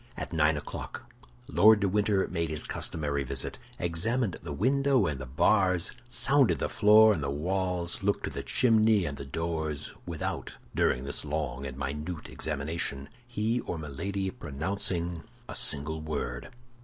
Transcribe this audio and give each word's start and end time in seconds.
At 0.17 0.33
nine 0.33 0.57
o'clock, 0.57 1.07
Lord 1.47 1.79
de 1.81 1.87
Winter 1.87 2.27
made 2.27 2.49
his 2.49 2.63
customary 2.63 3.23
visit, 3.23 3.59
examined 3.77 4.37
the 4.41 4.51
window 4.51 5.05
and 5.05 5.19
the 5.21 5.27
bars, 5.27 5.91
sounded 6.09 6.57
the 6.57 6.67
floor 6.69 7.13
and 7.13 7.21
the 7.21 7.29
walls, 7.29 8.01
looked 8.01 8.23
to 8.23 8.31
the 8.31 8.41
chimney 8.41 9.05
and 9.05 9.15
the 9.15 9.25
doors, 9.25 9.93
without, 10.07 10.57
during 10.73 11.03
this 11.03 11.23
long 11.23 11.67
and 11.67 11.77
minute 11.77 12.29
examination, 12.29 13.09
he 13.27 13.59
or 13.59 13.77
Milady 13.77 14.31
pronouncing 14.31 15.21
a 15.47 15.53
single 15.53 16.01
word. 16.01 16.49